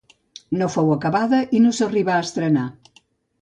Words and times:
No 0.61 0.69
fou 0.75 0.89
acabada 0.93 1.41
i 1.59 1.61
no 1.67 1.75
s'arribà 1.81 2.17
a 2.17 2.25
estrenar. 2.29 2.65